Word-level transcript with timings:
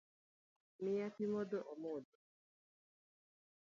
Miya 0.81 1.07
pi 1.15 1.23
modho 1.33 1.59
amodhi. 1.71 2.15